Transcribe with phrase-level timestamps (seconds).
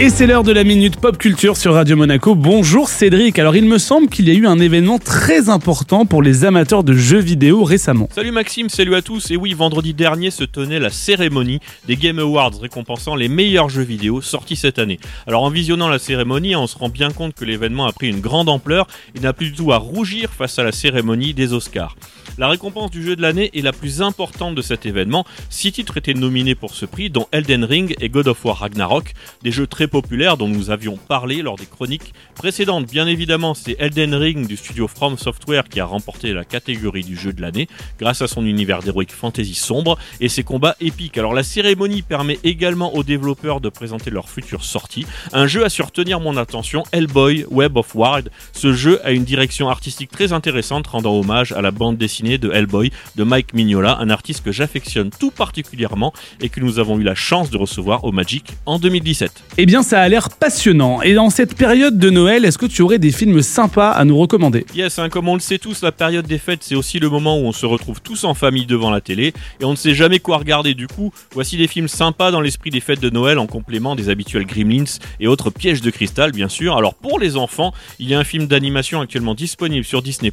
[0.00, 2.34] Et c'est l'heure de la minute pop culture sur Radio Monaco.
[2.34, 3.38] Bonjour Cédric.
[3.38, 6.82] Alors il me semble qu'il y a eu un événement très important pour les amateurs
[6.82, 8.08] de jeux vidéo récemment.
[8.12, 9.30] Salut Maxime, salut à tous.
[9.30, 13.84] Et oui, vendredi dernier se tenait la cérémonie des Game Awards récompensant les meilleurs jeux
[13.84, 14.98] vidéo sortis cette année.
[15.28, 18.20] Alors en visionnant la cérémonie, on se rend bien compte que l'événement a pris une
[18.20, 21.94] grande ampleur et n'a plus du tout à rougir face à la cérémonie des Oscars.
[22.36, 25.24] La récompense du jeu de l'année est la plus importante de cet événement.
[25.50, 29.12] Six titres étaient nominés pour ce prix, dont Elden Ring et God of War Ragnarok,
[29.42, 32.90] des jeux très populaires dont nous avions parlé lors des chroniques précédentes.
[32.90, 37.16] Bien évidemment, c'est Elden Ring du studio From Software qui a remporté la catégorie du
[37.16, 37.68] jeu de l'année
[38.00, 41.16] grâce à son univers d'heroic fantasy sombre et ses combats épiques.
[41.18, 45.06] Alors la cérémonie permet également aux développeurs de présenter leur future sortie.
[45.32, 48.30] Un jeu a su retenir mon attention, Hellboy Web of Ward.
[48.52, 52.50] Ce jeu a une direction artistique très intéressante rendant hommage à la bande dessinée de
[52.50, 57.02] Hellboy de Mike Mignola, un artiste que j'affectionne tout particulièrement et que nous avons eu
[57.02, 59.32] la chance de recevoir au Magic en 2017.
[59.58, 61.02] Eh bien ça a l'air passionnant.
[61.02, 64.16] Et dans cette période de Noël, est-ce que tu aurais des films sympas à nous
[64.16, 64.64] recommander?
[64.74, 67.38] Yes, hein, comme on le sait tous, la période des fêtes, c'est aussi le moment
[67.38, 70.18] où on se retrouve tous en famille devant la télé et on ne sait jamais
[70.18, 70.74] quoi regarder.
[70.74, 74.08] Du coup, voici des films sympas dans l'esprit des fêtes de Noël en complément des
[74.08, 76.76] habituels Gremlins et autres pièges de cristal, bien sûr.
[76.76, 80.32] Alors pour les enfants, il y a un film d'animation actuellement disponible sur Disney+,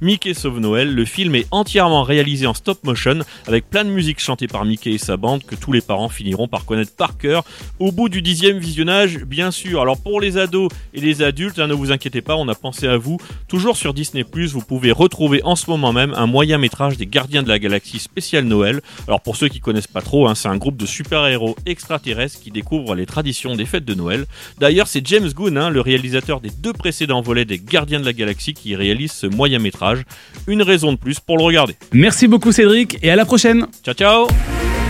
[0.00, 0.94] Mickey Sauve Noël.
[0.94, 4.92] Le film est entièrement réalisé en stop motion avec plein de musique chantée par Mickey
[4.92, 7.44] et sa bande que tous les parents finiront par connaître par cœur
[7.78, 9.80] au bout du dixième visionnage, bien sûr.
[9.80, 12.86] Alors pour les ados et les adultes, hein, ne vous inquiétez pas, on a pensé
[12.86, 13.18] à vous.
[13.48, 17.42] Toujours sur Disney+, vous pouvez retrouver en ce moment même un moyen métrage des Gardiens
[17.42, 18.80] de la Galaxie spécial Noël.
[19.08, 22.50] Alors pour ceux qui connaissent pas trop, hein, c'est un groupe de super-héros extraterrestres qui
[22.50, 24.26] découvrent les traditions des fêtes de Noël.
[24.58, 28.12] D'ailleurs, c'est James Gunn, hein, le réalisateur des deux précédents volets des Gardiens de la
[28.12, 30.04] Galaxie, qui réalise ce moyen métrage.
[30.46, 31.74] Une raison de plus pour le regarder.
[31.92, 33.66] Merci beaucoup Cédric et à la prochaine.
[33.84, 34.26] Ciao ciao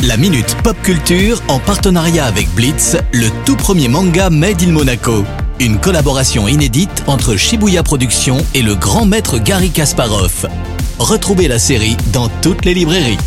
[0.02, 5.24] La Minute Pop Culture en partenariat avec Blitz, le tout premier manga Made in Monaco.
[5.60, 10.46] Une collaboration inédite entre Shibuya Productions et le grand maître Gary Kasparov.
[10.98, 13.18] Retrouvez la série dans toutes les librairies.